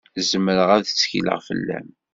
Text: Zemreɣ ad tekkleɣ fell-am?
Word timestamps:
Zemreɣ 0.29 0.69
ad 0.75 0.85
tekkleɣ 0.85 1.39
fell-am? 1.47 1.87